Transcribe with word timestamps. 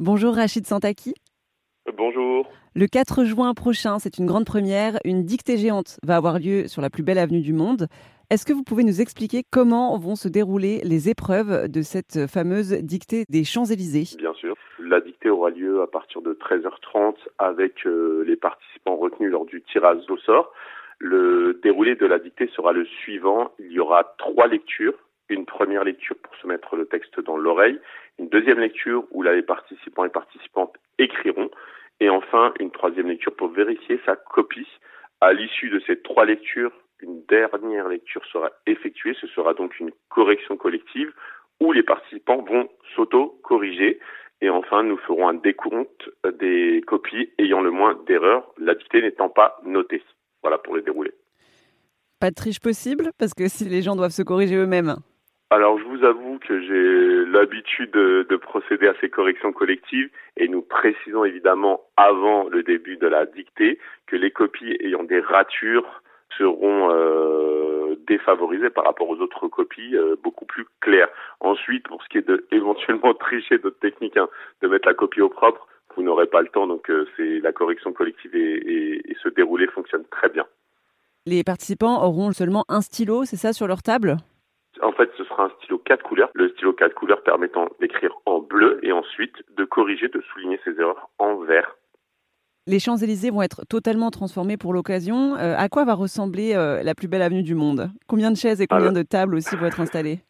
Bonjour 0.00 0.36
Rachid 0.36 0.64
Santaki. 0.64 1.12
Bonjour. 1.96 2.48
Le 2.76 2.86
4 2.86 3.24
juin 3.24 3.52
prochain, 3.52 3.98
c'est 3.98 4.18
une 4.18 4.26
grande 4.26 4.44
première, 4.44 5.00
une 5.04 5.24
dictée 5.24 5.56
géante 5.56 5.98
va 6.04 6.14
avoir 6.14 6.38
lieu 6.38 6.68
sur 6.68 6.80
la 6.80 6.88
plus 6.88 7.02
belle 7.02 7.18
avenue 7.18 7.40
du 7.40 7.52
monde. 7.52 7.88
Est-ce 8.30 8.46
que 8.46 8.52
vous 8.52 8.62
pouvez 8.62 8.84
nous 8.84 9.00
expliquer 9.00 9.42
comment 9.50 9.98
vont 9.98 10.14
se 10.14 10.28
dérouler 10.28 10.80
les 10.84 11.08
épreuves 11.08 11.66
de 11.66 11.82
cette 11.82 12.28
fameuse 12.28 12.74
dictée 12.74 13.24
des 13.28 13.42
Champs-Élysées? 13.42 14.16
Bien 14.18 14.34
sûr. 14.34 14.54
La 14.78 15.00
dictée 15.00 15.30
aura 15.30 15.50
lieu 15.50 15.82
à 15.82 15.88
partir 15.88 16.22
de 16.22 16.32
13h30 16.32 17.16
avec 17.38 17.84
euh, 17.84 18.22
les 18.24 18.36
participants 18.36 18.94
retenus 18.94 19.32
lors 19.32 19.46
du 19.46 19.62
tirage 19.62 19.98
au 20.08 20.16
sort. 20.18 20.52
Le 21.00 21.58
déroulé 21.60 21.96
de 21.96 22.06
la 22.06 22.20
dictée 22.20 22.48
sera 22.54 22.70
le 22.70 22.84
suivant. 22.84 23.50
Il 23.58 23.72
y 23.72 23.80
aura 23.80 24.14
trois 24.16 24.46
lectures 24.46 24.94
une 25.28 25.46
première 25.46 25.84
lecture 25.84 26.16
pour 26.22 26.34
se 26.36 26.46
mettre 26.46 26.76
le 26.76 26.86
texte 26.86 27.20
dans 27.20 27.36
l'oreille, 27.36 27.78
une 28.18 28.28
deuxième 28.28 28.58
lecture 28.58 29.04
où 29.10 29.22
les 29.22 29.42
participants 29.42 30.04
et 30.04 30.10
participantes 30.10 30.76
écriront, 30.98 31.50
et 32.00 32.08
enfin 32.08 32.54
une 32.60 32.70
troisième 32.70 33.08
lecture 33.08 33.34
pour 33.34 33.48
vérifier 33.48 34.00
sa 34.06 34.16
copie. 34.16 34.68
À 35.20 35.32
l'issue 35.32 35.70
de 35.70 35.80
ces 35.80 36.00
trois 36.00 36.24
lectures, 36.24 36.72
une 37.00 37.24
dernière 37.26 37.88
lecture 37.88 38.24
sera 38.26 38.50
effectuée. 38.66 39.14
Ce 39.20 39.26
sera 39.28 39.54
donc 39.54 39.78
une 39.78 39.90
correction 40.08 40.56
collective 40.56 41.12
où 41.60 41.72
les 41.72 41.82
participants 41.82 42.42
vont 42.42 42.68
s'auto-corriger. 42.94 43.98
Et 44.40 44.50
enfin, 44.50 44.84
nous 44.84 44.96
ferons 44.98 45.28
un 45.28 45.34
décompte 45.34 46.08
des 46.38 46.82
copies 46.86 47.30
ayant 47.38 47.60
le 47.60 47.70
moins 47.70 47.94
d'erreurs, 48.06 48.52
la 48.58 48.74
dictée 48.74 49.02
n'étant 49.02 49.28
pas 49.28 49.60
notée. 49.64 50.02
Voilà 50.42 50.58
pour 50.58 50.76
les 50.76 50.82
dérouler. 50.82 51.12
Pas 52.20 52.30
de 52.30 52.34
triche 52.34 52.60
possible 52.60 53.10
Parce 53.18 53.34
que 53.34 53.48
si 53.48 53.64
les 53.64 53.82
gens 53.82 53.96
doivent 53.96 54.10
se 54.10 54.22
corriger 54.22 54.56
eux-mêmes. 54.56 54.96
Alors, 55.50 55.78
je 55.78 55.84
vous 55.84 56.04
avoue 56.04 56.38
que 56.40 56.60
j'ai 56.60 57.30
l'habitude 57.30 57.90
de, 57.92 58.36
procéder 58.36 58.86
à 58.86 58.94
ces 59.00 59.08
corrections 59.08 59.52
collectives 59.52 60.10
et 60.36 60.46
nous 60.46 60.60
précisons 60.60 61.24
évidemment 61.24 61.80
avant 61.96 62.48
le 62.48 62.62
début 62.62 62.96
de 62.98 63.06
la 63.06 63.24
dictée 63.24 63.78
que 64.06 64.16
les 64.16 64.30
copies 64.30 64.76
ayant 64.80 65.04
des 65.04 65.20
ratures 65.20 66.02
seront 66.36 66.90
euh, 66.92 67.96
défavorisées 68.06 68.68
par 68.68 68.84
rapport 68.84 69.08
aux 69.08 69.16
autres 69.16 69.48
copies 69.48 69.96
euh, 69.96 70.16
beaucoup 70.22 70.44
plus 70.44 70.66
claires. 70.80 71.08
Ensuite, 71.40 71.88
pour 71.88 72.02
ce 72.02 72.08
qui 72.08 72.18
est 72.18 72.28
de 72.28 72.46
éventuellement 72.52 73.14
tricher 73.14 73.58
d'autres 73.58 73.80
techniques, 73.80 74.18
hein, 74.18 74.28
de 74.60 74.68
mettre 74.68 74.86
la 74.86 74.94
copie 74.94 75.22
au 75.22 75.30
propre, 75.30 75.66
vous 75.96 76.02
n'aurez 76.02 76.26
pas 76.26 76.42
le 76.42 76.48
temps, 76.48 76.66
donc 76.66 76.90
euh, 76.90 77.08
c'est 77.16 77.40
la 77.40 77.52
correction 77.52 77.92
collective 77.92 78.36
et, 78.36 79.10
et 79.10 79.16
ce 79.22 79.30
déroulé 79.30 79.66
fonctionne 79.66 80.04
très 80.10 80.28
bien. 80.28 80.44
Les 81.26 81.42
participants 81.42 82.04
auront 82.04 82.32
seulement 82.32 82.64
un 82.68 82.82
stylo, 82.82 83.24
c'est 83.24 83.36
ça, 83.36 83.52
sur 83.52 83.66
leur 83.66 83.82
table? 83.82 84.18
En 84.82 84.92
fait, 84.92 85.10
ce 85.16 85.24
sera 85.24 85.44
un 85.44 85.50
stylo 85.58 85.78
quatre 85.78 86.02
couleurs, 86.02 86.30
le 86.34 86.48
stylo 86.50 86.72
quatre 86.72 86.94
couleurs 86.94 87.22
permettant 87.22 87.68
d'écrire 87.80 88.14
en 88.26 88.40
bleu 88.40 88.78
et 88.82 88.92
ensuite 88.92 89.34
de 89.56 89.64
corriger, 89.64 90.08
de 90.08 90.20
souligner 90.32 90.60
ses 90.64 90.78
erreurs 90.80 91.10
en 91.18 91.36
vert. 91.36 91.76
Les 92.66 92.80
Champs-Élysées 92.80 93.30
vont 93.30 93.42
être 93.42 93.64
totalement 93.66 94.10
transformés 94.10 94.58
pour 94.58 94.74
l'occasion. 94.74 95.36
Euh, 95.36 95.54
à 95.56 95.68
quoi 95.68 95.84
va 95.84 95.94
ressembler 95.94 96.54
euh, 96.54 96.82
la 96.82 96.94
plus 96.94 97.08
belle 97.08 97.22
avenue 97.22 97.42
du 97.42 97.54
monde? 97.54 97.90
Combien 98.06 98.30
de 98.30 98.36
chaises 98.36 98.60
et 98.60 98.66
combien 98.66 98.92
de 98.92 99.02
tables 99.02 99.36
aussi 99.36 99.56
vont 99.56 99.66
être 99.66 99.80
installées? 99.80 100.20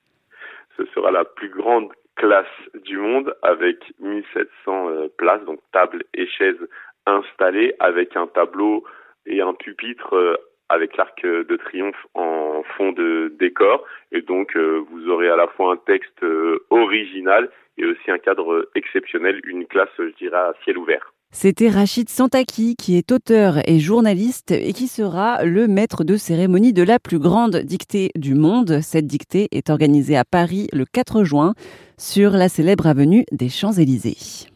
Ce 0.76 0.84
sera 0.94 1.10
la 1.10 1.24
plus 1.24 1.50
grande 1.50 1.90
classe 2.14 2.46
du 2.84 2.96
monde 2.96 3.34
avec 3.42 3.78
1700 3.98 4.88
euh, 4.88 5.08
places, 5.16 5.44
donc 5.46 5.58
tables 5.72 6.04
et 6.14 6.28
chaises 6.28 6.68
installées 7.06 7.74
avec 7.80 8.16
un 8.16 8.28
tableau 8.28 8.84
et 9.26 9.40
un 9.40 9.54
pupitre 9.54 10.38
avec 10.68 10.96
l'arc 10.96 11.24
de 11.24 11.56
triomphe 11.56 12.06
en 12.14 12.62
fond 12.76 12.92
de 12.92 13.34
décor. 13.38 13.84
Et 14.12 14.22
donc, 14.22 14.56
euh, 14.56 14.82
vous 14.90 15.08
aurez 15.08 15.28
à 15.28 15.36
la 15.36 15.46
fois 15.48 15.72
un 15.72 15.76
texte 15.76 16.22
euh, 16.22 16.64
original 16.70 17.50
et 17.76 17.84
aussi 17.84 18.10
un 18.10 18.18
cadre 18.18 18.68
exceptionnel, 18.74 19.40
une 19.44 19.66
classe, 19.66 19.88
je 19.98 20.14
dirais, 20.16 20.36
à 20.36 20.52
ciel 20.64 20.78
ouvert. 20.78 21.12
C'était 21.30 21.68
Rachid 21.68 22.08
Santaki, 22.08 22.74
qui 22.74 22.96
est 22.96 23.12
auteur 23.12 23.56
et 23.68 23.78
journaliste 23.78 24.50
et 24.50 24.72
qui 24.72 24.88
sera 24.88 25.44
le 25.44 25.68
maître 25.68 26.02
de 26.02 26.16
cérémonie 26.16 26.72
de 26.72 26.82
la 26.82 26.98
plus 26.98 27.18
grande 27.18 27.56
dictée 27.56 28.10
du 28.14 28.34
monde. 28.34 28.80
Cette 28.80 29.06
dictée 29.06 29.46
est 29.52 29.68
organisée 29.68 30.16
à 30.16 30.24
Paris 30.24 30.68
le 30.72 30.84
4 30.86 31.24
juin 31.24 31.52
sur 31.98 32.30
la 32.30 32.48
célèbre 32.48 32.86
avenue 32.86 33.24
des 33.30 33.50
Champs-Élysées. 33.50 34.48